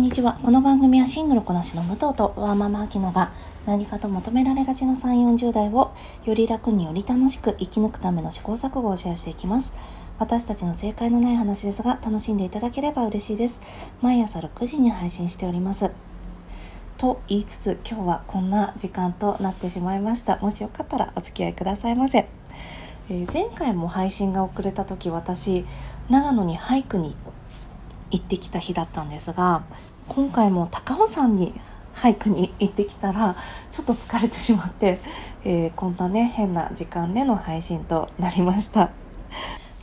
[0.00, 0.40] んにちは。
[0.42, 3.34] この番組はシングルこなしの武藤とワーママアキノが
[3.66, 5.92] 何かと求められがちな3、40代を
[6.24, 9.74] より楽により楽しく生き抜くための試行錯誤をシェアしていきます。
[10.18, 13.60] 私たちの正解のない話ですが楽しんでいただければ嬉しいです。
[14.00, 15.90] 毎朝6時に配信しております。
[16.96, 20.38] と言いつつ今日はこんな時間となってしまいました。
[20.38, 22.26] もしよかったらお付き合いくださいませ。
[23.10, 25.66] え、前回も配信が遅れた時私
[26.08, 27.14] 長野に俳句に
[28.10, 29.62] 行ってきた日だったんですが
[30.10, 31.54] 今回も高尾山に
[31.94, 33.36] 俳句に行ってきたら
[33.70, 34.98] ちょっと疲れてしまって、
[35.44, 38.90] えー、こんなね変な時間での配信となりました。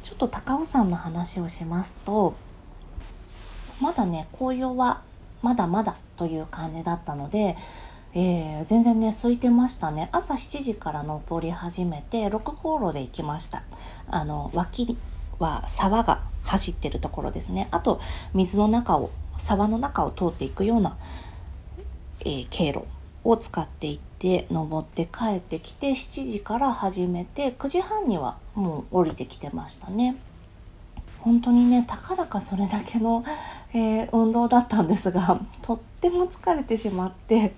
[0.02, 2.36] ちょっと高尾山の話をしますと
[3.81, 5.02] まだね紅葉は
[5.41, 7.55] まだまだという感じだったので、
[8.14, 10.09] えー、全然ね空いてましたね。
[10.12, 13.64] 朝7時から登り始めて6号路で行きました。
[14.09, 14.98] あの脇
[15.39, 17.70] は沢が走ってるところですね。
[17.72, 18.02] あと
[18.34, 20.98] 水の中を沢の中を通っていくような、
[22.22, 22.86] えー、経路
[23.24, 30.18] を使っていって登って帰ってきて7時から始めて9時半にはもう降りてきてましたね。
[31.20, 33.26] 本当にねたかだかそれだけの、
[33.74, 37.54] えー、運動だったんですがとっても疲れてしまって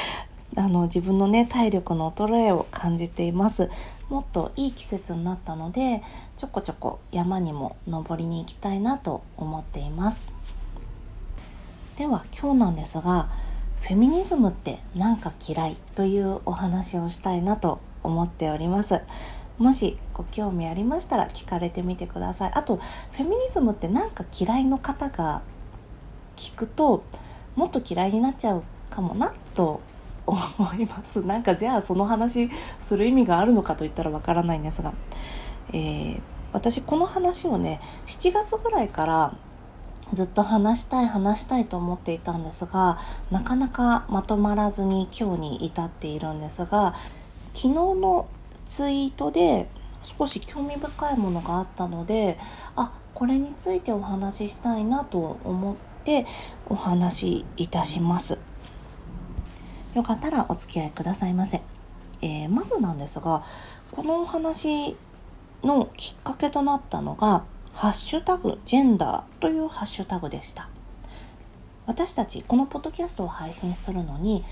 [0.54, 3.70] あの自分のね体力の衰えを感じています
[4.10, 6.02] もっといい季節になったので
[6.36, 10.34] ちょこちょこ山にも登りに行きたいなと思っています
[11.96, 13.30] では今日なんですが
[13.80, 19.00] フェミニズムってなんか嫌いというお話をしたいなと思っております。
[19.58, 22.52] もしご興味ありましたら聞かれてみてください。
[22.54, 25.40] あとフェミニズムってなんか嫌いの方が
[26.36, 27.04] 聞くと
[27.54, 29.80] もっと嫌いになっちゃうかもなと
[30.26, 30.38] 思
[30.74, 31.22] います。
[31.24, 34.92] なんかじゃあその話する意味があるのかといったらわからないんですが。
[35.72, 36.20] えー、
[36.52, 39.34] 私この話をね7月ぐらいから
[40.12, 42.98] ずっと話したい話したいと思っていたんですが
[43.30, 46.94] なかなかまとまらずに今日に至っているんですが
[47.52, 48.28] 昨日の
[48.66, 49.68] ツイートで
[50.02, 52.38] 少し興味深いものがあったので
[52.76, 56.26] あこれについてお話ししたいなと思って
[56.68, 58.38] お話しいたします。
[59.94, 61.62] よかったらお付き合いくださいませ、
[62.20, 63.42] えー、まずなんですが
[63.90, 64.94] このお話
[65.64, 67.44] のきっかけとなったのが、
[67.76, 70.70] ハッシュタグジェンダーというハッシュタグでした。
[71.84, 74.46] 私たちこのポッドキャストを配信するのに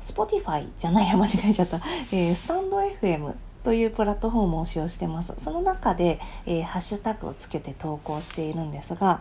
[0.00, 1.78] Spotify じゃないや間違えちゃった、
[2.12, 5.34] えー、スタンド FM というプラットフォームを使用してます。
[5.38, 9.20] その中で、えー、ハッシュタグをつけて投稿しているんですが、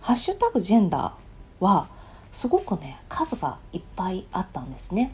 [0.00, 1.88] ハッシュタグジェンダーは
[2.30, 5.12] すごくね、数がいっぱいあったんですね。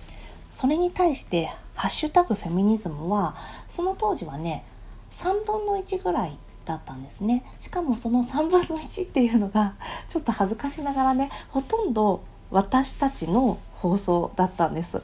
[0.51, 3.37] それに対して、ハッシュタグフェミニズムは、
[3.69, 4.67] その当時はね、
[5.11, 6.37] 3分の1ぐらい
[6.71, 7.45] だったんですね。
[7.59, 9.75] しかもその3分の1っていうのが
[10.09, 15.03] ちょっと恥ずかしながらねほとんど私たちの放送だったんです。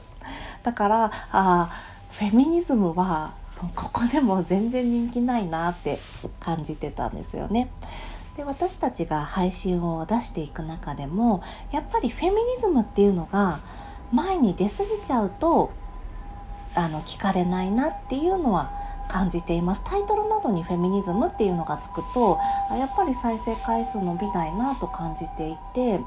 [0.63, 1.69] だからあ
[2.11, 3.33] フェミニズムは
[3.75, 5.99] ここでも全然人気ないなって
[6.39, 7.69] 感じてたんですよね。
[8.37, 13.59] で私たちが配信を出していく中でもやっぱりフェミニズムっていうのが
[14.13, 15.71] 前に出過ぎちゃうと
[16.75, 22.39] あの聞かれないなっていうのは感じていますタイトルなどにフェミニズムっていうのがつくと
[22.71, 25.99] やっぱり再生回数伸びないなと感じていて、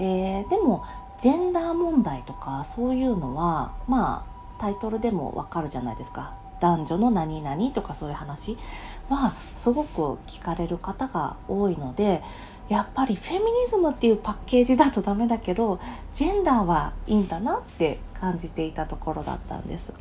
[0.00, 0.84] えー、でも
[1.18, 8.56] ジェンダー問題とかそういうのはまあタイトルでもわかるじゃないですか男女の何々とかそういう話
[9.08, 12.22] はすごく聞かれる方が多いので
[12.68, 15.80] やっぱりフェミニズムっていうパッケージだとダメだけど
[16.12, 19.92] ジェンダーはいいんだなって感じていたところだったんです。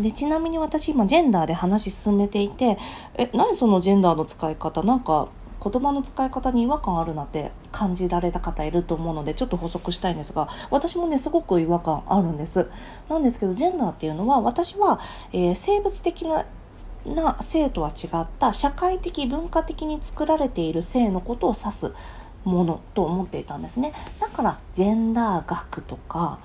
[0.00, 2.78] でちなみに私今ジェンダーで話進めていて
[3.14, 4.82] え何そのジェンダーの使い方？
[4.82, 5.28] なんか
[5.62, 12.68] 言葉の使い方に違和感あるなって感じられた方いると思うのでちょっと補足したいんですが私もねすごく違和感あるんです。
[13.08, 15.00] なんですけどジェンダーっていうのは私は、
[15.32, 16.46] えー、生物的な
[17.04, 21.92] な性とは違った社会的文化的に作られている性のことを指す
[22.44, 23.92] ものと思っていたんですね。
[24.18, 26.38] だからジェンダー学とか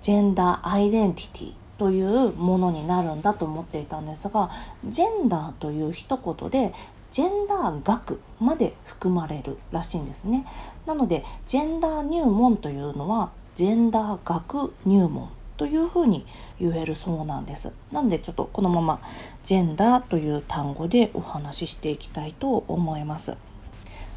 [0.00, 4.50] ジェンダーアイデンティティというものになるんだと思っていたんですが
[4.86, 6.72] ジェンダーという一言で
[7.10, 10.44] ジェンダー学まで含まれるらしいんですね。
[10.86, 16.26] なのでジェンダー入門というのはジェンダー学入門というふうに
[16.58, 17.72] 言えるそうなんです。
[17.90, 19.00] なのでちょっとこのまま
[19.44, 23.36] ジェンダーという単語でお話ししていきたいと思います。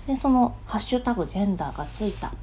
[0.08, 2.34] でそのハッシュタグジェンダーがついた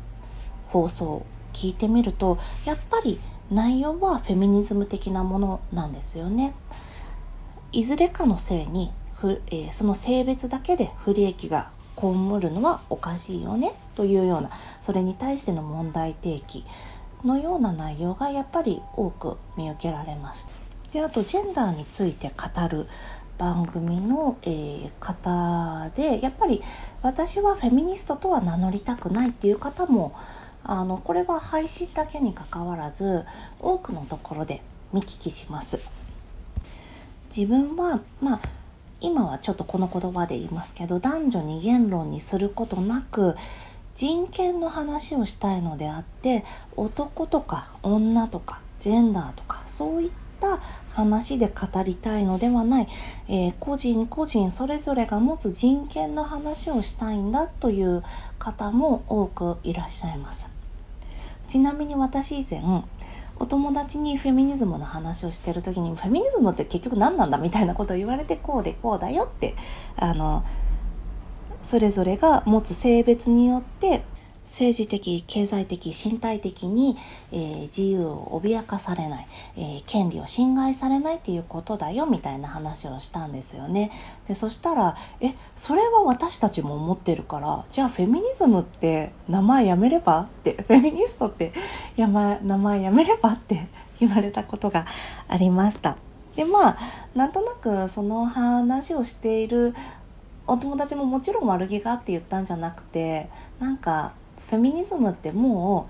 [0.68, 3.18] 放送を聞いてみるとやっぱり
[3.50, 6.54] 内容はフェミニズム的なものなんですよね。
[7.72, 12.06] いずれかの性にふ、えー、その性別だけで不利益が被
[12.40, 14.50] るのはおかしいよねというような
[14.80, 16.64] それに対しての問題提起
[17.24, 20.50] のような内容がやっぱり多く見受けられます。
[20.92, 22.86] であとジェンダーについて語る
[23.38, 26.62] 番組の、えー、方でやっぱり
[27.02, 30.14] 私はフェミニストとは名乗りたくないっていう方も
[30.68, 33.24] あのこれは配信だけにかかわらず
[33.60, 35.78] 多くのところで見聞きします。
[37.34, 38.40] 自分はまあ
[39.00, 43.36] 今はちょっとこの言葉で言いますけど男女二元論にすることなく
[43.94, 46.44] 人権の話をしたいのであって
[46.76, 50.10] 男とか女とかジェンダーとかそういっ
[50.40, 50.58] た
[50.92, 52.88] 話で語りたいのではない、
[53.28, 58.02] えー、個人個人それぞれが持つ人権の話をしたいんだという
[58.38, 60.55] 方も多くいらっしゃいます。
[61.46, 62.62] ちなみに私以前
[63.38, 69.54] お友達にフェミニズムの話をしてる時にフェミニズムって結局何なんだみたいなことを言われてこうでこうだよって
[69.96, 70.44] あの
[71.60, 74.04] それぞれが持つ性別によって
[74.46, 76.96] 政治的経済的身体的に、
[77.32, 79.26] えー、自由を脅かされない、
[79.56, 83.90] えー、権利を侵害されないっていうことだよみたいな話をしたんですよね。
[84.28, 91.52] でそしたら「えそれは私たちも思ってるからじゃあフェミニズムって名前やめれば?」って「フェミニストって
[91.96, 93.66] や、ま、名前やめれば?」って
[93.98, 94.86] 言われたことが
[95.28, 95.96] ありました。
[96.36, 96.76] でまあ
[97.14, 99.74] なんとなくその話をしている
[100.46, 103.28] お友達ももちろん悪気があって言ったんじゃなくて
[103.58, 104.12] なんか
[104.50, 105.88] フェミニズムっても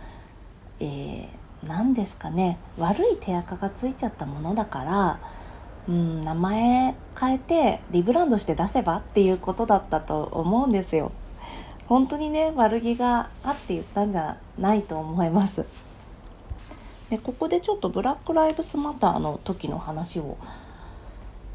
[0.81, 1.29] う、えー、
[1.67, 5.21] 何ですかね悪い手垢がついちゃったものだから、
[5.89, 11.13] うん、名前変えてリブランドして出せばっていうことだったと思うんですよ。
[11.87, 15.65] 本当にね悪気があって言ったんじゃないと思います。
[17.11, 20.37] でここでちょっとブラック・ライブスマターの時の話を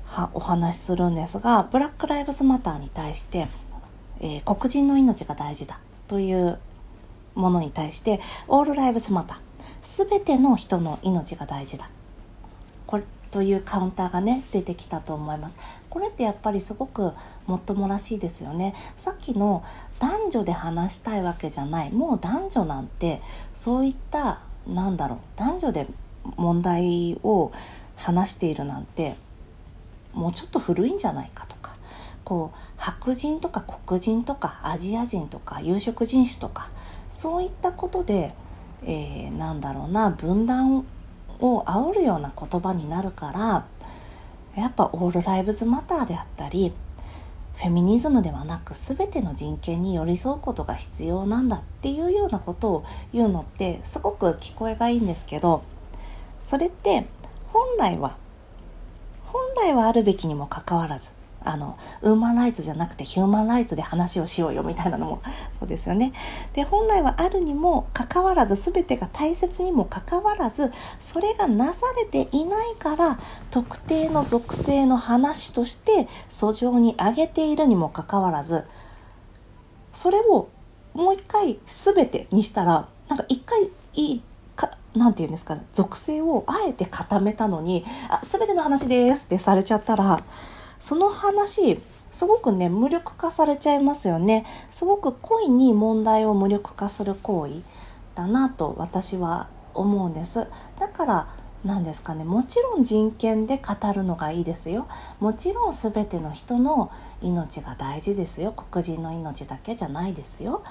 [0.06, 3.48] はお話しするんですがブラック・ライブスマターに対して、
[4.22, 6.60] えー、黒人の命が大事だという
[7.36, 10.08] ものに対してオールライブスマター。
[10.08, 11.90] 全ての人の命が大事だ。
[12.86, 15.60] これというカウンターがね出てきたと思います。
[15.90, 17.14] これってやっぱりすごく
[17.48, 18.76] もっともらしいですよね。
[18.96, 19.64] さっきの
[20.00, 21.92] 男女で話したいわけじゃない。
[21.92, 23.22] もう男女なんて
[23.54, 25.88] そういったなんだろう男女で
[26.36, 27.52] 問題を
[27.96, 29.16] 話しているなんて
[30.14, 31.72] もうちょっと古いんじゃないかとか。
[32.24, 36.70] こう白人とか黒人とかアジア人とか有色人種とか
[37.12, 38.34] そういったことで、
[38.84, 40.86] えー、なんだろうな分断
[41.40, 43.68] を煽るような言葉になるから
[44.56, 46.74] やっぱオールライブズマターであったり
[47.56, 55.64] フェミニズムではなく全ての人権に寄り添うことが必要なんだっていうようなことを言うのってすごく聞こえがいいんですけど
[56.44, 57.06] それって
[57.50, 58.18] 本来は
[59.26, 65.22] 本来はあるべきにもかかわらずあのウーマンライツじゃなくてヒューマンライツで話をしようよみたいなのも
[65.60, 66.14] そうですよね。
[66.54, 78.66] で本来はあるにもかかわらず全てが大切にもかかわらずそれがなされていないから特定の属性の話として訴状に挙げているにもかかわらず
[79.94, 80.48] それを
[80.94, 84.22] もう一回全てにしたらなんか一回いい
[84.56, 90.22] かなんて言うんですか属性をあえて固めたのに「あ全ての話です」ってされちゃったら
[90.82, 91.80] その話
[92.12, 94.46] すごくね無力化されちゃいますよね。
[94.70, 97.62] すごく故意に問題を無力化する行為
[98.16, 100.48] だなと私は思うんです。
[100.80, 101.28] だから
[101.64, 104.88] 何ですかねもちろん人権で語るのがいいですよ。
[105.20, 106.92] もちろん全ての人の
[107.22, 108.52] 命が大事ですよ。
[108.52, 110.64] 黒人の命だけじゃないですよ。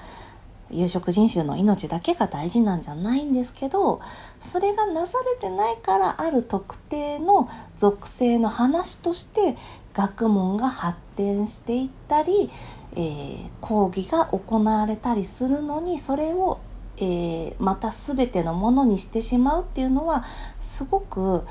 [0.73, 3.99] 有色人種の命だけが大事なんじゃないんですけど
[4.39, 9.57] それがなされてないからある特定の属性の話として
[9.93, 12.49] 学問が発展していったり、
[12.93, 16.59] えー、講義が行われたりするのにそれを、
[16.97, 20.25] えー、また全てのものにしてしまうっていうのは
[20.59, 21.43] すごく、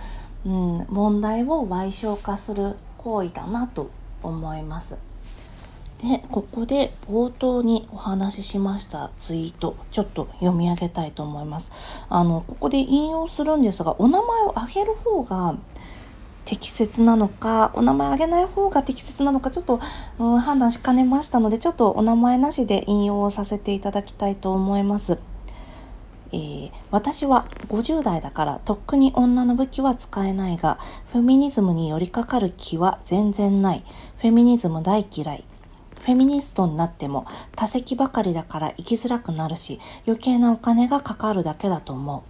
[0.44, 3.90] うん、問題を賠償化する行為だなと
[4.22, 4.98] 思います。
[6.00, 11.72] でここで冒頭にお話ししましたツイートちょっと読み上げたいと思います。
[12.08, 15.58] あのここで引用するんですがお名前を挙げる方が
[16.44, 19.80] 適切なのかお名前あげない方が適切なのかちょっと、
[20.18, 25.18] うん、判断しかねましたのでちょっとお名前なしで引用をさせていただきたいと思います。
[26.32, 30.78] えー、私は50代だからとっくに女の武器は使えないが
[31.12, 33.84] フェミニズムに寄りかかる気は全然ない。
[34.18, 35.44] フェミニズム大嫌い。
[36.02, 42.22] フェミニストになっても多席ばかりだから生きづらくなるし余計なお金がかかるだけだと思う。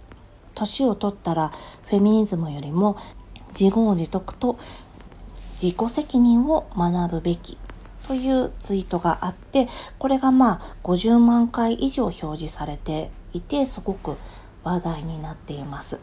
[0.55, 1.51] 年を取ったら
[1.85, 2.97] フェミニズムよりも
[3.57, 4.57] 自業自得と
[5.61, 7.57] 自己責任を学ぶべき
[8.07, 9.67] というツイートがあって
[9.99, 14.17] これがまあ50万回以上表示されていてすごく
[14.63, 15.99] 話題になっています。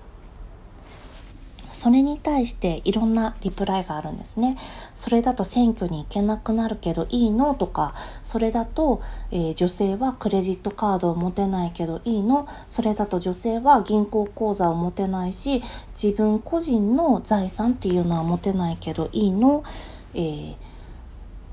[1.78, 4.56] それに対していろんなリプライがあるんですね。
[4.96, 7.94] それだと選挙に行けなくなるけどいいのとか、
[8.24, 15.62] それだと、えー、女性はクレジットカードを持てないけどいいのそれだと女性は銀行口座を持てないし、
[16.00, 19.62] 自分個人の財産っていうのは持てないけどいいの、
[20.14, 20.56] えー、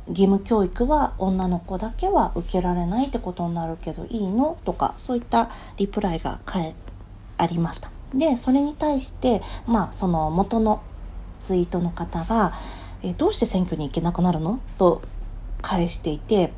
[0.08, 6.40] 義務教育は女の子だけは受けられないってことになるけどいいのとか、そういったリプライが
[7.38, 7.95] ありました。
[8.16, 10.82] でそれに対してまあその元の
[11.38, 12.54] ツイートの方が
[13.04, 15.02] 「えどうして選挙に行けなくなるの?」と
[15.62, 16.54] 返していて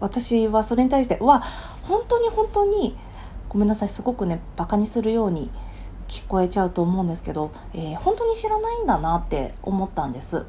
[0.00, 1.42] 私はそれに対して「わ
[1.84, 2.96] 本当に本当に
[3.48, 5.50] ごめんなさいすごくねバカにするように
[6.08, 10.44] 聞こえちゃうと思うんですけど、えー、本当に知らないんだなって思ったんです。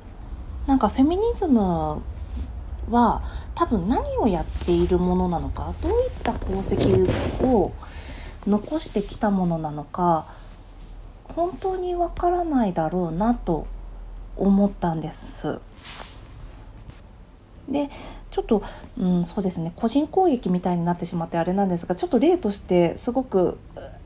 [0.65, 2.01] なんかフェミニズム
[2.89, 3.23] は
[3.55, 7.09] 多分何をやっているものなのかどういった功績
[7.45, 7.71] を
[8.47, 10.27] 残してきたものなのか
[11.35, 13.67] 本当にわからないだろうなと
[14.35, 15.59] 思ったんです。
[17.69, 17.89] で
[18.31, 18.63] ちょっと、
[18.97, 23.57] うん、そうですね個人攻撃みたいになってしまってあれなんですがちょっと例としてすごく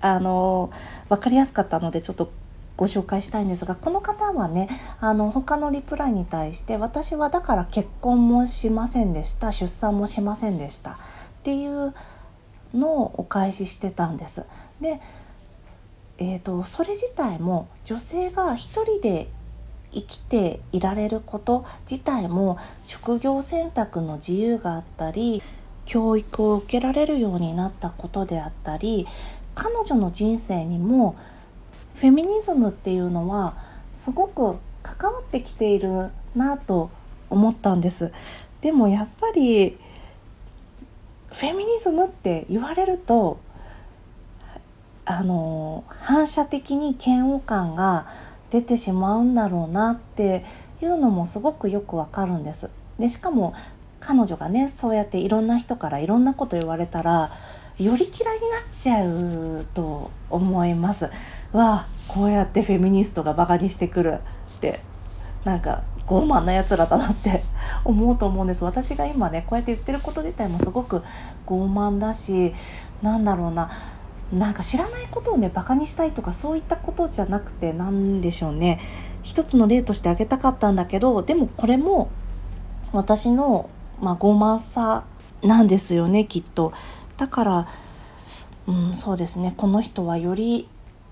[0.01, 0.71] あの
[1.09, 2.31] 分かりやすかったのでちょっと
[2.75, 10.95] ご紹介したいんですがこの方はねあの他のリプライに対して私はだから結婚もしませんでした出産もしませんでしたっ
[11.43, 11.93] ていう
[12.73, 14.45] のをお返ししてたんです。
[14.81, 14.99] で
[16.17, 19.29] えーと、それ自体も女性が一人で
[19.91, 25.41] 生きていられること自体も職業選択の自由があったり
[25.85, 29.05] 教育を受けられるようになったことであったり
[29.55, 31.15] 彼女の人生にも
[31.95, 33.55] フェミニズムっていうのは
[33.93, 36.89] すごく関わってきているなと
[37.29, 38.11] 思ったんです。
[38.61, 39.77] でもやっぱり
[41.31, 43.39] フェミニズムって言われると
[45.05, 48.07] あの反射的に嫌悪感が
[48.49, 50.45] 出てしまうんだろうなって
[50.81, 52.69] いうのもすごくよくわかるんです。
[52.99, 53.53] でしかも
[53.99, 57.31] 彼女がねそうやっていろんな人からいろんなこと言われたら
[57.79, 61.05] より嫌いになっちゃうと思います。
[61.51, 64.19] わあこうやってフェミニストがバカにしてくる
[64.57, 64.79] って
[65.43, 67.43] なんか傲慢なやつらだなって
[67.83, 71.03] 思うと思うんです私が今ねこうやって言ってること自体もすごく
[71.45, 72.53] 傲慢だし
[73.01, 73.69] なんだろうな
[74.33, 78.79] なんか知らないことをねバカにしたいとかそういったことじゃなくて何でしょうね
[79.21, 82.09] 一つの例として挙げたかったんだけどでもこれも
[82.91, 83.69] 私の、
[84.01, 85.05] まあ、傲慢さ
[85.41, 86.73] なんですよねきっと。
[87.17, 87.67] だから、
[88.67, 90.67] うん、そうですねこの人はより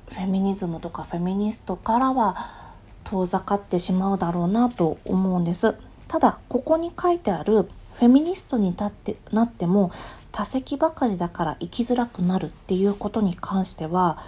[0.10, 2.74] フェミニズムとかフェミニストからは
[3.04, 5.76] 遠ざかってしまうだろうなと思うんです。
[6.08, 7.64] ただここに書いてある
[7.96, 9.92] フェミニストにってなっても
[10.32, 14.20] 多席ばかりだから生きづらくなるっていうことに関しては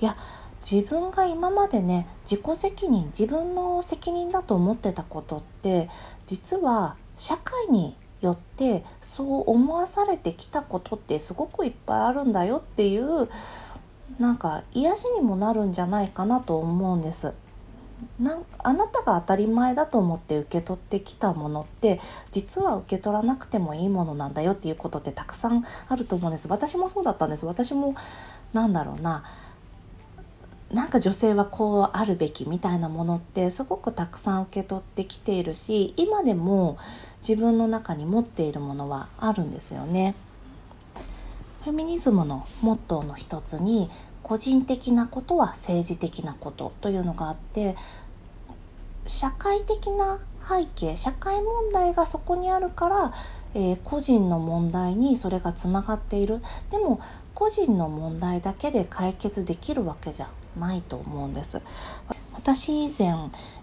[0.00, 0.16] いや
[0.62, 5.88] 自分が今までね自己責任自分の責任だと思ってたことって
[6.26, 13.28] 実は社会によってそう思わされてきたことってすごくいっぱいあるんだよっていう
[14.18, 17.34] なんか癒しにもなるんじゃないかなと思うんです。
[18.20, 26.48] なんあなたが当たり前だと思って受け取ってきたものって実は受け取らなくてもいいものなんだよっていうことってたくさんあると思うんです。
[26.48, 27.46] 私もそうだったんです。
[27.46, 27.94] 私も
[28.52, 29.24] なんだろうな。
[30.72, 36.78] なんか女性はこうあるべきみたいなものってすごくたくさん受け取ってきているし今でも
[37.20, 40.14] 自分の中に持っているものはあるんですよね。
[41.64, 43.90] フェミニズムのモットーの一つに
[44.22, 47.76] 個人的なことは政治的なことというのがあって
[49.06, 53.14] 社会的な背景社会問題がそこにあるから、
[53.54, 56.40] えー、個人の問題にそれがつながっている。
[56.70, 57.00] でも
[57.34, 61.60] 個人の問題だけで解決できるわけじゃないと思うんです。
[62.34, 63.08] 私以前、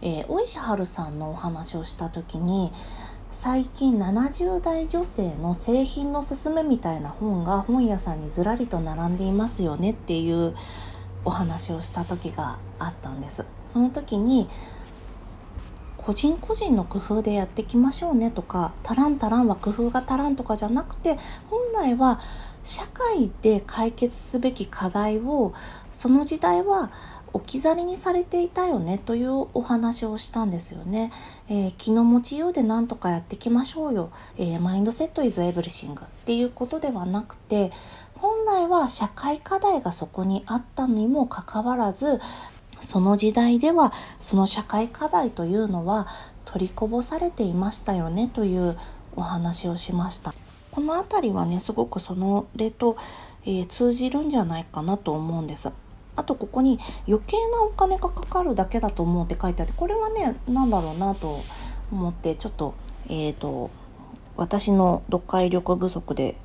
[0.01, 2.71] えー、大石春さんのお話をした時に
[3.31, 10.55] 最近70代女性の製品のすすめみたいな本が本屋さんにずらりと並んでいますよねっていう
[11.23, 13.45] お話をした時があったんです。
[13.65, 14.49] その時に
[15.97, 21.17] 個人個人の工夫でやっていきましょうねとかタランタランは工夫が足らんとかじゃなくて
[21.49, 22.19] 本来は
[22.63, 25.53] 社会で解決すべき課題を
[25.91, 26.91] その時代は
[27.33, 31.11] 置き去りにされていたよねというお話をしたんですよね。
[31.47, 34.11] えー、気の持ちようで何とかやっていきましょうよ。
[34.37, 37.71] えー、マインドセットイズエブリシングっていうことではなくて
[38.15, 42.19] 本来は社会課題がそこにあったにもかかわらず
[42.81, 46.07] その時代ではその社会課題というのは
[46.45, 48.77] 取りこぼされていましたよねという
[49.15, 50.33] お話をしました
[50.71, 52.97] この辺りはねすごくその例と、
[53.45, 55.71] えー、通じるんじゃないかなと思うんです
[56.19, 61.39] あとここに余計なお金がかかるだけだと思うって書いてあってこれはね何だろうなと
[61.91, 62.75] 思ってちょっと
[63.07, 63.69] えっ、ー、と
[64.35, 66.35] 私の読解力不足で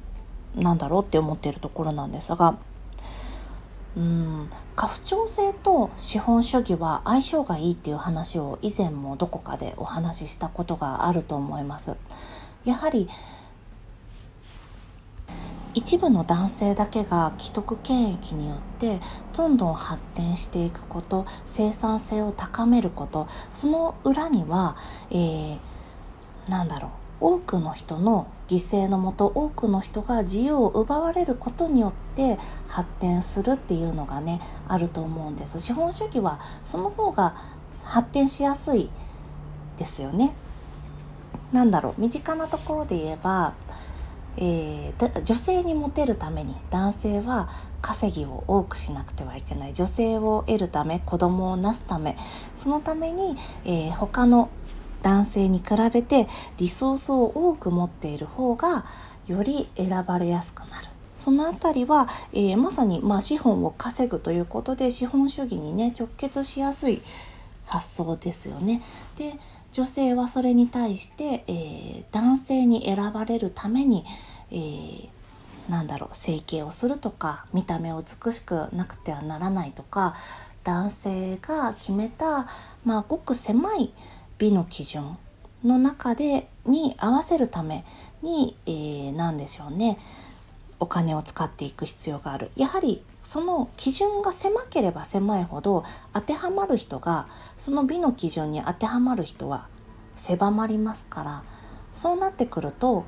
[0.54, 2.56] なんだろうって思っているところなんですが
[3.96, 11.96] うん家父長制と資本主義は相性がいいっていう話を以前もどこかでお話ししたことがあると思います。
[12.64, 13.08] やはり
[15.74, 19.00] 一部の男性だけが既得権益によって
[19.36, 24.76] どんどん発展していくこと生産性を高めることその裏には、
[25.10, 25.58] えー、
[26.48, 26.90] なんだろう
[27.20, 32.38] 多くの人の犠牲のもと多くの人が自由を奪われることによって
[32.68, 35.60] 発展するっていうのがねあると思うんです。
[35.60, 37.36] 資本主義はその方が
[37.82, 38.90] 発展しやすい
[39.78, 40.34] ですよね。
[41.52, 43.54] なんだろう身近なところで言えば、
[44.36, 47.50] えー、女性にモテるために男性は
[47.80, 52.16] 稼ぎを多くしなくてはいけない女性を得るため子供をなすため
[52.56, 54.48] そのために、えー、他の
[55.02, 58.86] 男性に比べてリソースを多く持っている方が
[59.26, 60.88] より選ばれやすくなる。
[61.14, 67.02] そのあたりは、えー、まさに、まあ、資本を稼ぐということで資本主義にね直結しやすい
[67.66, 68.82] 発想ですよね。
[69.16, 69.34] で
[69.74, 74.04] 女性はそれに対して、えー、男性に選ばれるために、
[74.52, 75.08] えー、
[75.68, 80.14] なんだろう整形をするとか見た目を美しくなくてはならないとか
[80.62, 82.48] 男性が決めた、
[82.84, 83.92] まあ、ごく狭い
[84.38, 85.18] 美の基準
[85.64, 87.84] の中でに合わせるため
[88.22, 89.98] に、えー、何でしょうね。
[90.78, 92.52] お金を使っていく必要がある。
[92.54, 97.26] やはりその基準が狭ければ狭いほど当てはまる人が
[97.56, 99.66] その美の基準に当てはまる人は
[100.14, 101.42] 狭まりますから
[101.92, 103.04] そうなってくると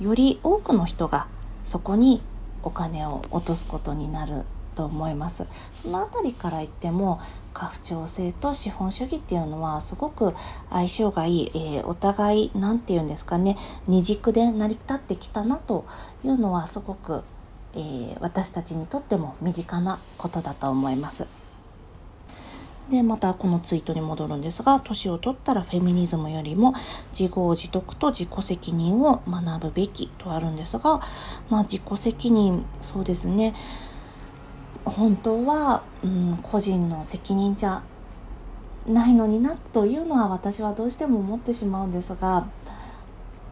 [0.00, 1.28] より多くの人が
[1.64, 2.20] そこに
[2.62, 5.48] お金を落とすことになると思います。
[5.72, 7.20] その辺りから言っても
[7.52, 10.34] 家父長制と資本主義っていうのはすごく
[10.70, 13.56] 相性がいい、えー、お互い何て言うんですかね
[13.88, 15.84] 二軸で成り立ってきたなと
[16.24, 17.24] いうのはすごく、
[17.74, 21.26] えー、私たちにとっても身近なことだと思います。
[22.90, 26.74] でまたこのツイートに戻るんですが年を取ったらフェミニズムよりも
[27.18, 31.00] 自業自得と自己責任を学ぶべきとあるんですが
[31.50, 33.54] まあ自己責任そうですね
[34.84, 37.82] 本当は、うん、個人の責任じゃ
[38.86, 42.46] ないのになというのは私はどうしても思ってしまうんですが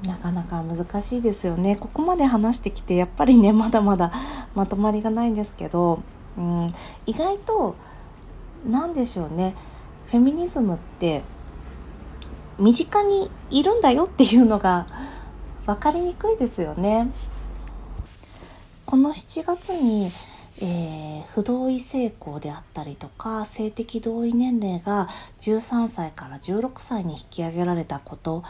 [0.05, 4.13] なかなか難しいですよねここまで話してきてやっぱりね まだまだ
[4.55, 6.01] まとまりがないんですけど、
[6.37, 6.73] うん、
[7.07, 7.75] 意外と
[8.69, 9.55] 何でしょうね
[10.07, 11.23] フェミニズムって
[12.59, 14.87] 身近にいるんだよっていうのが
[15.67, 17.11] 分かりにくいですよね。
[18.87, 20.11] この7月に
[20.59, 25.07] えー、不同意性交であったりとか性的同意年齢が
[25.41, 28.43] 13歳から16歳に引き上げられたこと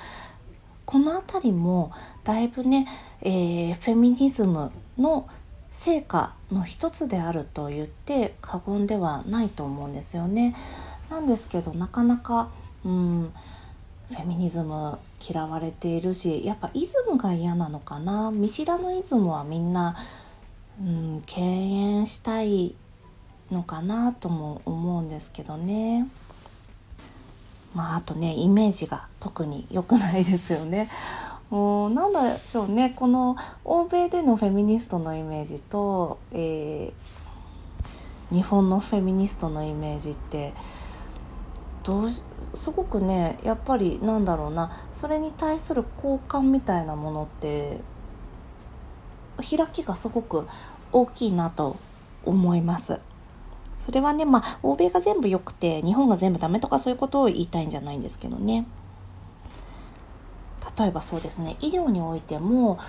[0.86, 1.92] この辺りも
[2.24, 2.86] だいぶね、
[3.20, 5.28] えー、フェミニズムの
[5.70, 10.56] 成果の一つであると言って過言ではないと思うんですよね。
[11.10, 12.48] なんですけどなかなか、
[12.84, 13.32] うん、
[14.08, 19.96] フェミニズム嫌われているしやっぱイズムが嫌なのかな見知らぬイズムはみんな
[20.80, 22.74] うん、敬遠したい
[23.50, 26.06] のかなとも思うんですけどね。
[27.76, 30.88] まああとねイメージが特に良くないですよね。
[31.50, 40.54] もうなんでしょうねこの欧米でのフェミニストのイメージと、えー、日本のフェミニストのイメージって
[41.84, 42.10] どう
[42.54, 47.78] すごくねやっぱりなんだろうなそれに対する好感みたいなものって
[49.38, 50.48] 開きがすごく
[50.90, 51.76] 大きいなと
[52.24, 53.00] 思います。
[53.86, 58.66] それはね、まあ、欧米が全部良くて、日本が全部ダメとかそういうことを言いたいんじゃないんですけどね。
[60.76, 62.80] 例えばそうですね、医療においても、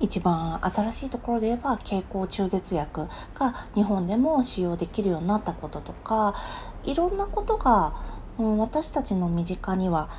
[0.00, 6.34] 一番新しいところで言えば経口中絶薬が日本でも使用できるようになったこととか
[6.82, 7.94] いろんなことが、
[8.36, 10.10] うん、私たちの身近には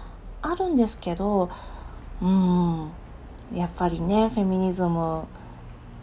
[0.41, 1.49] あるんですけど
[2.21, 2.89] うん
[3.53, 5.25] やっぱりねフェミニズム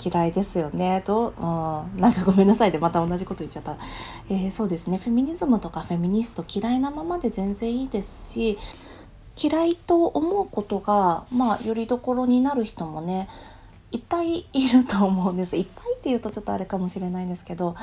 [0.02, 1.02] 嫌いですよね。
[1.04, 3.76] と、うん、なんかごめんなさいでまた同じこと言っちゃった、
[4.28, 4.98] えー、そうですね。
[4.98, 8.58] フェミニズムとかフェミニスト嫌いなままで全然いいですし
[9.40, 13.28] 嫌いと思うことがまあよりどころになる人もね
[13.90, 15.56] いっぱいいると思うんです。
[15.56, 17.76] いっぱいっていうとちょっとあれかもしれないんですけど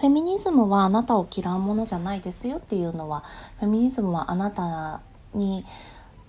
[0.00, 3.24] フェミニズムはあなたを嫌うものじゃないですよっていうのは
[3.60, 5.00] フェミニズムはあなた
[5.34, 5.64] に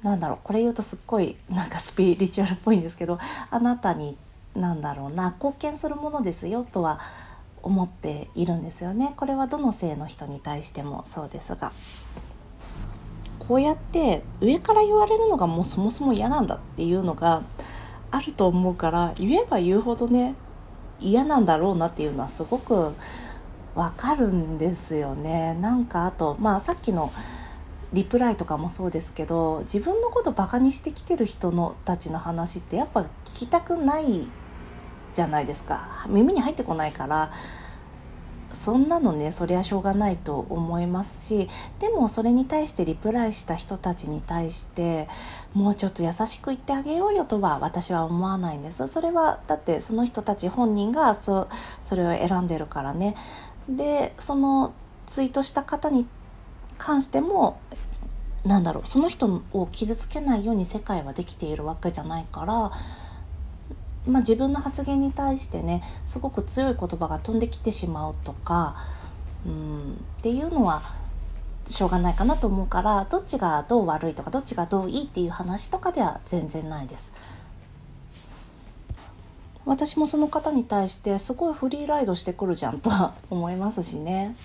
[0.01, 0.37] なんだろう。
[0.43, 4.17] これ言うとすっごいなんかスピリチュアルっぽいんですけどあなたに
[4.55, 6.99] なんだろうな貢献するものですよとは
[7.61, 9.13] 思っているんですよね。
[9.17, 11.71] これはどの性の人に対してもそうですが。
[13.47, 17.43] こうやって上から言われるのがもうそもそも嫌なんだっていうのが
[18.09, 20.35] あると思うから言えば言うほどね
[20.99, 22.93] 嫌なんだろうなっていうのはすごく
[23.75, 25.53] わかるんですよね。
[25.55, 27.11] なんかあとまあさっきの
[27.93, 34.27] リプライとかもそうですけど自分のことバカにしてきてる人のたちの話ってやっぱ聞きたくない
[35.15, 36.05] じゃないですか。
[36.07, 37.31] 耳に入ってこないから
[38.51, 41.49] そんなのねそりゃしょうがないと思いますし
[41.79, 45.09] でもそれに対してリプライした人たちに対して
[45.53, 48.87] もうちょっと優しく言ってあげようよとは私は思わないんです。
[48.87, 51.49] それはだってその人たち本人がそ
[51.81, 53.15] それを選んでるからね。
[53.67, 54.73] でその
[55.05, 56.07] ツイートした方に
[56.77, 57.59] 関しても
[58.45, 62.71] なんだろうその人を傷つけないように世界はできているわけじゃないから、
[64.07, 68.75] まあ、自分の発言に対してねすごく強い言葉が飛んできてしまうとか
[69.45, 70.81] うんっていうのは
[71.67, 77.13] しょうがないかなと思うからどっちがどう悪いとかどっちがどういいっていう話とかでは全然ないです。
[79.65, 84.35] 私もその方に対してすごいフリーライドしてくるじゃんとは思いますしね。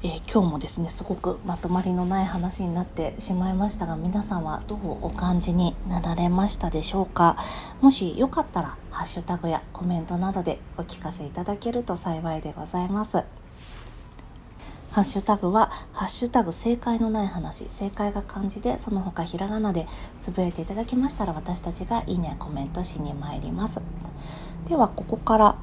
[0.00, 7.36] えー、今日もですねすごくまとまりのない話になってしまいましたが皆さんはどうお感じになられましたでしょうか？
[7.80, 13.24] もしよかったらハッシュタグやコメントなどでお聞かせいただけると幸いでございます
[14.92, 19.86] ハッシュタグは、ハッシュタグ正解のない話、正解が漢字で、その他ひらがなで
[20.18, 23.82] つぶやいていただきましたら、私たちがいいね、コメントしに参ります。
[24.66, 25.56] では、ここから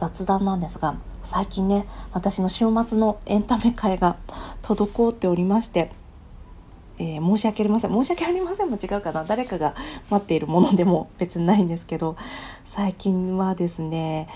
[0.00, 4.16] 雑談なんですが、最近ね、私の週末のエンタメ会が
[4.64, 5.92] 滞っておりまして、
[6.98, 7.90] えー、申し訳ありません。
[7.90, 9.24] 申し訳ありませんも違うかな。
[9.24, 9.74] 誰かが
[10.08, 12.16] 待っているものでも別にないんですけど、
[12.64, 14.26] 最近はですね、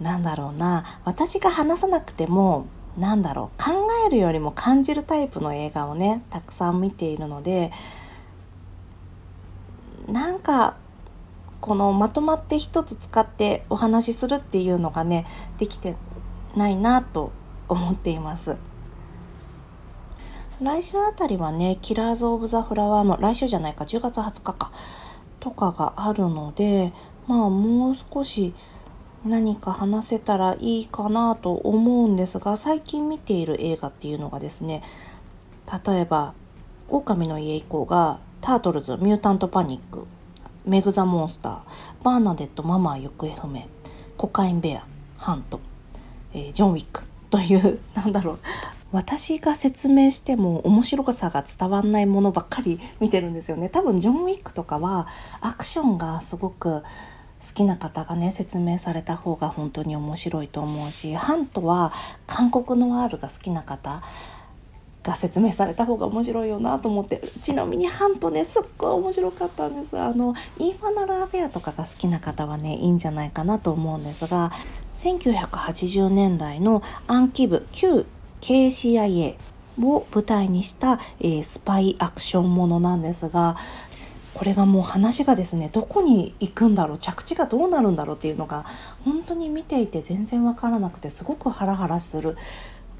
[0.00, 2.64] なんだろうな、私が話さなくても、
[2.96, 3.70] なんだろう考
[4.06, 7.72] えるよりも感じるタイプの映画をねたくさん見ているので
[10.06, 10.76] なんか
[11.62, 15.26] このまとまって一つ使ってお話しするっていうのがね
[15.58, 15.94] できて
[16.56, 17.30] ないなと
[17.68, 18.56] 思っています。
[20.60, 24.72] 来週あたりはねキラーズ・オブ・ザ・フラワーも来週じゃないか10月20日か
[25.40, 26.92] とかがあるので
[27.26, 28.54] まあもう少し
[29.24, 34.82] 何か話せたらいいかなと思うんですが最近見ている映画っていうのがですね
[35.86, 36.34] 例えば
[36.88, 40.06] 「狼の家以降」が「タートルズ・ミュータント・パニック」
[40.64, 41.58] 「メグ・ザ・モンスター」
[42.02, 43.62] 「バーナデット・ママ行方不明」
[44.16, 44.84] 「コカイン・ベア」
[45.18, 45.60] 「ハント」
[46.34, 48.38] えー、ジョン・ウィック」という なんだろう。
[48.92, 53.70] 私が説明しても面白さが伝わんないものばっかり見てるんですよね。
[53.70, 55.06] 多分ジョン・ウィックとかは
[55.40, 56.82] アクションがすごく
[57.40, 61.92] 好きな方がね説明された方が本当に面白いと思うしハントは
[62.26, 64.02] 韓国ノワールが好きな方。
[65.02, 69.98] が説明された方が面白いよなと思ってちなみにハントねすっごい面白かったんです。
[69.98, 74.52] あのインファナルアフェアとかが好きな方はねいいんじゃないかなと思うんですが
[74.94, 78.06] 1980年代の暗記部旧
[78.40, 79.36] KCIA
[79.80, 83.56] を舞台にした、えー、スパイアクションものなんですが
[84.34, 88.64] これがもう話がですねどこに行くんだろう着地がどうなるんだろうっていうのが
[89.04, 92.36] 本当に見ていて全然わからなくてすごくハラハラする。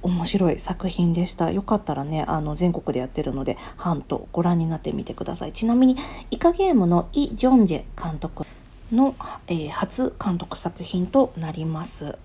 [0.02, 1.50] 面白い作品でした。
[1.50, 5.52] よかったらねあの全国でやってるのでハントご覧になってみてください。
[5.52, 5.96] ちなみに
[6.30, 8.44] イカゲームのイ・ジョンジェ監督
[8.90, 9.14] の、
[9.46, 12.18] えー、初監督作品となります。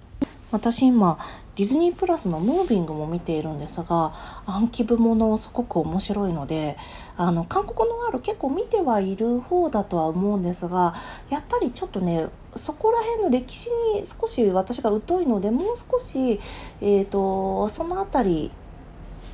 [0.51, 1.17] 私今
[1.55, 4.13] ディズニープラスのムービングも見ているんですが
[4.45, 6.77] 暗記部ものすごく面白いので
[7.17, 10.95] あの韓国のワール結構見てはいる方だとは思うんですが
[11.29, 16.39] やっぱりちょっとねそこら辺の歴史に少し私が疎いのでもう少し、
[16.81, 18.51] えーと、その辺り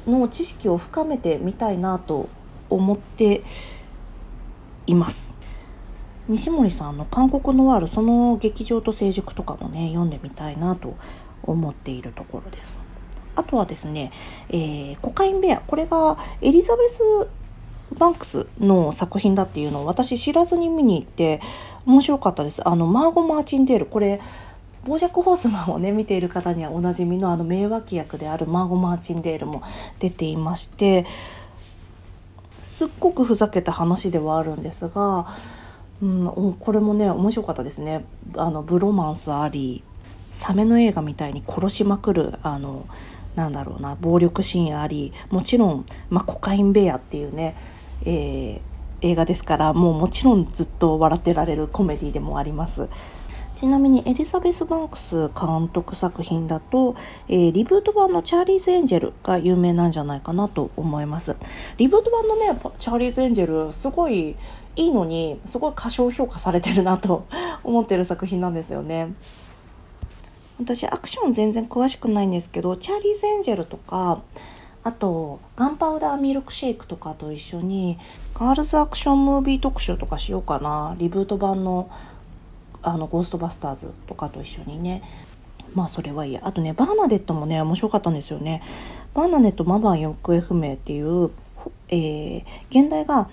[0.08, 2.30] の知識を深めてみたいなと
[2.70, 3.44] 思って
[4.88, 5.36] います。
[6.28, 10.96] 西森さんの韓国のワールその劇場と成熟とかもね読んでみたいなと
[11.44, 12.80] 思っているところです。
[13.36, 14.12] あとはですね、
[14.50, 15.62] えー、コカインベア。
[15.62, 17.02] これがエリザベス・
[17.98, 21.42] バンクスの作品だっていうのを私知らずに見に行って
[21.86, 22.68] 面白かったです。
[22.68, 23.86] あの、マーゴ・マーチンデール。
[23.88, 24.22] これ、
[24.86, 29.64] ボージャック・ホースマンをね、見ている方にはおなじみのあの名脇役であるマーゴ・マーチンデールも
[30.00, 31.06] 出ていまして、
[32.62, 35.28] すっごくふざけた話ではあるんですが、
[36.04, 38.06] うん、これもね、面白かったですね。
[38.36, 39.84] あの、ブロマンスあり、
[40.34, 42.88] サメの映画みたいに殺しまくるあの
[43.36, 47.56] なんだろうな暴力シーンありもちろん、まあ、コカインベアっていうね、
[48.02, 48.60] えー、
[49.02, 52.90] 映画ですからもうもちろんずっと笑ってられるコメディでもあります。
[53.56, 56.96] ちなみにエリザベス・バンクス監督作品だと、
[57.30, 61.38] えー、リブート版のチャーリーズ・エンジェルが有名なんじゃないかなと思います。
[61.78, 64.36] リブート版のね、チャーリーズ・エンジェル、すごい
[64.76, 67.26] いいのに、すごい過小評価されてるなと
[67.64, 69.14] 思ってる作品なんですよね。
[70.60, 74.22] 私、アクション全然詳しくないんですけど、チャーリーズ・エンジェルとか、
[74.84, 77.98] あと、ガンパウダーミルクシェイクとかと一緒に、
[78.34, 80.96] ガールズアクションムービー特集とかしようかな。
[80.98, 81.90] リブート版の
[82.84, 85.02] あのゴーストバスターズとかと一緒にね
[85.74, 88.62] まあそれはいいやあとねバーナデットもね面白かったんですよね
[89.14, 91.32] バーナデットママ行方不明っていう、
[91.90, 93.30] えー、現代が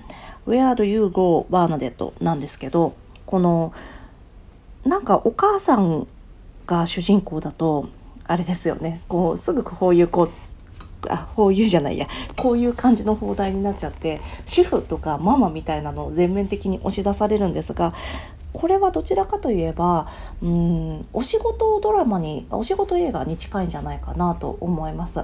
[0.46, 1.46] Where do you go?
[1.50, 2.94] バーナデットなんですけど
[3.26, 3.72] この
[4.84, 6.06] なんかお母さん
[6.66, 7.88] が主人公だと
[8.24, 9.02] あれですよね。
[9.08, 10.30] こうすぐこういうこう
[11.08, 12.06] あこういうじゃないや。
[12.36, 17.92] こういう感じの放題になっちゃって主婦とかママみたいなのを全面的に押し出されるんですが
[18.52, 20.08] これはどちらかといえば
[20.42, 25.20] うんお仕事ドラマにお仕事映画に近いんじゃないかなと思います。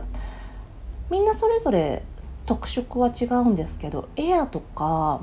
[1.11, 2.03] みんなそれぞれ
[2.47, 5.21] 特色は違うんですけどエアとか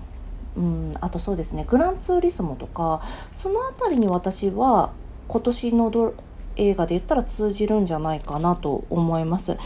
[0.56, 4.92] うんあとそうですねグランツーリスモとかその辺りに私は
[5.28, 6.14] 今年のド
[6.56, 9.58] 映画で言ったら通じるんじゃないかなと思います。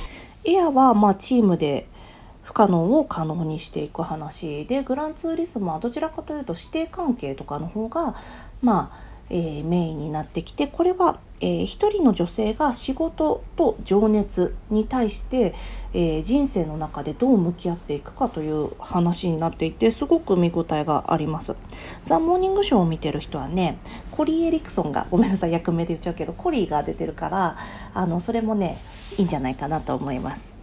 [0.46, 1.86] エアはまチームで
[2.44, 8.16] 不可能を可能にしていく話でグランツーリスモはどちらかというと師弟関係とかの方が
[8.62, 15.54] まあ、えー、メインになってきてこれは、えー、一人の女性が仕事と情熱に対して、
[15.94, 21.56] えー、人生の中でどう向き合っていくかという話になっていてすごく見応えがあります。
[22.06, 23.80] ザ・モーニングショーを見てる人はね
[24.12, 27.58] コリー・エリクソンがごめんなさい役名で言っちゃうけどコリーが出てるから
[27.94, 28.78] あのそれもね
[29.18, 30.58] いいんじゃないかなと思います。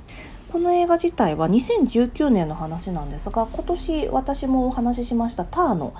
[0.54, 5.94] この映画自体は2019年の話なんですが今年私もお話ししましたターの、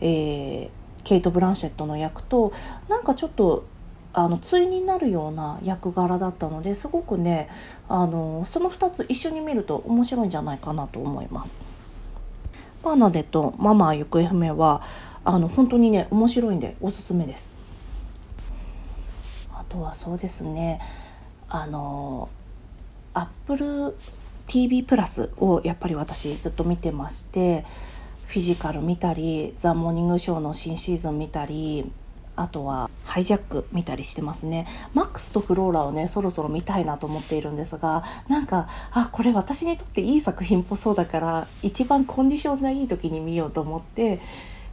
[0.00, 0.70] えー、
[1.04, 2.52] ケイト・ブランシェットの役と
[2.88, 3.66] なんかちょっと
[4.14, 7.48] あの対になるような役柄だったのですごくね
[7.88, 11.66] あのその2つ一緒に見ると面白いんじゃないかなと思います。
[12.82, 14.82] バーナデットママ行方不明は
[15.24, 17.56] あの本当にね面白いんでおすすめです。
[19.54, 20.80] あとはそうですね
[21.48, 22.28] あの
[23.14, 23.96] Apple
[24.46, 27.64] TV プラスをやっぱり私ずっと見てまして
[28.32, 31.92] フィジカル見たりザ・モーニングショーの新シーズン見たり
[32.34, 34.66] あとはハイジャック見たりしてますね。
[34.94, 44.18] マックスとフローラをね、そろそろ見たいなと思っているんですが、なんか、あ、これ私にとっていい作品っぽそうだから、一番コンディションがいい時に見ようと思って、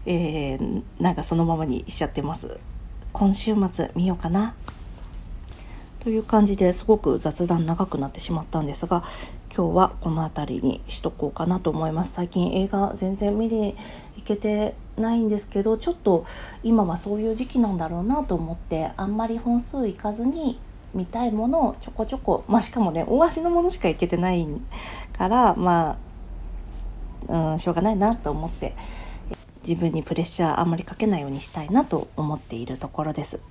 [0.06, 2.62] えー、なんかそのままにしちゃってます。
[3.12, 4.56] 今週末見ようかな。
[6.00, 9.04] という感じですごく雑談長くなってしまったんですが
[9.56, 13.76] 今日はこの辺りにしとこうかなと思います最近映画全然見に
[14.16, 16.24] 行けてないんですけどちょっと
[16.62, 20.60] 今はそういう時期なんだろうなと思ってあんまり本数いかずに
[20.94, 24.48] 見たいものをちょこちょこまあしかもね大足のものしか行けてない
[25.18, 25.98] からま
[27.28, 28.76] あ、うん、しょうがないなと思って
[29.68, 33.42] 自分にプレッシャーあんまりかけないようにしたいなと思っているところです。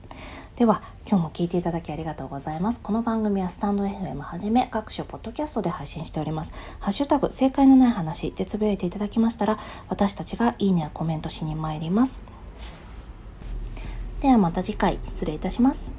[0.58, 2.80] では、今日も聞いていただきありがとうございます。
[2.80, 6.52] この番組はスタンド FM はじめ各種ポッドキャストで配信しております。
[6.80, 9.56] ハッシュタグ、正解のない話でつぶやいていただきましたら、
[9.88, 12.24] 私たちがいいねやコメントしに参ります。
[14.18, 15.92] ではまた次回失礼いたします。